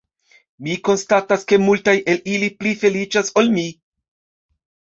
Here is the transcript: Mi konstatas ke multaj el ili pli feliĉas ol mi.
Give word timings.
Mi 0.67 0.77
konstatas 0.89 1.45
ke 1.51 1.59
multaj 1.67 1.95
el 2.15 2.25
ili 2.37 2.51
pli 2.63 2.73
feliĉas 2.85 3.33
ol 3.43 3.55
mi. 3.61 3.69